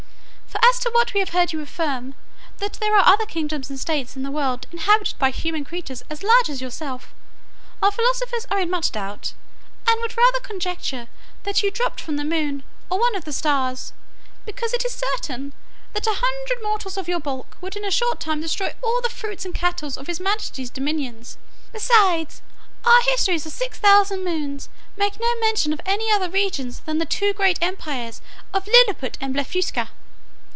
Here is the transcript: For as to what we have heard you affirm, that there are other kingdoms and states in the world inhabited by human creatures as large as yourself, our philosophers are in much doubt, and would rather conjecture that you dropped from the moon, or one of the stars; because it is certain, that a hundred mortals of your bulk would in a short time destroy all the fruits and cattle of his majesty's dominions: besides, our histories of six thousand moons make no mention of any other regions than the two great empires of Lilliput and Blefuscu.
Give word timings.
For 0.51 0.59
as 0.75 0.79
to 0.85 0.89
what 0.93 1.13
we 1.13 1.19
have 1.19 1.29
heard 1.29 1.51
you 1.53 1.61
affirm, 1.61 2.13
that 2.57 2.73
there 2.73 2.95
are 2.95 3.05
other 3.05 3.25
kingdoms 3.25 3.69
and 3.69 3.79
states 3.79 4.15
in 4.15 4.23
the 4.23 4.31
world 4.31 4.67
inhabited 4.71 5.17
by 5.19 5.29
human 5.29 5.65
creatures 5.65 6.03
as 6.09 6.23
large 6.23 6.49
as 6.49 6.61
yourself, 6.61 7.13
our 7.83 7.91
philosophers 7.91 8.47
are 8.49 8.59
in 8.59 8.69
much 8.69 8.91
doubt, 8.91 9.33
and 9.87 9.99
would 10.01 10.17
rather 10.17 10.39
conjecture 10.39 11.07
that 11.43 11.61
you 11.61 11.71
dropped 11.71 11.99
from 11.99 12.15
the 12.15 12.23
moon, 12.23 12.63
or 12.89 12.99
one 12.99 13.15
of 13.15 13.25
the 13.25 13.33
stars; 13.33 13.91
because 14.45 14.73
it 14.73 14.85
is 14.85 14.93
certain, 14.93 15.53
that 15.93 16.07
a 16.07 16.17
hundred 16.21 16.63
mortals 16.63 16.97
of 16.97 17.07
your 17.09 17.19
bulk 17.19 17.57
would 17.59 17.75
in 17.75 17.85
a 17.85 17.91
short 17.91 18.19
time 18.19 18.41
destroy 18.41 18.73
all 18.81 19.01
the 19.01 19.09
fruits 19.09 19.43
and 19.45 19.53
cattle 19.53 19.91
of 19.97 20.07
his 20.07 20.19
majesty's 20.21 20.69
dominions: 20.69 21.37
besides, 21.73 22.41
our 22.85 23.01
histories 23.03 23.45
of 23.45 23.51
six 23.51 23.77
thousand 23.77 24.23
moons 24.23 24.69
make 24.97 25.19
no 25.19 25.33
mention 25.41 25.73
of 25.73 25.81
any 25.85 26.09
other 26.11 26.29
regions 26.29 26.79
than 26.85 26.97
the 26.97 27.05
two 27.05 27.33
great 27.33 27.59
empires 27.61 28.21
of 28.53 28.67
Lilliput 28.67 29.17
and 29.19 29.33
Blefuscu. 29.35 29.87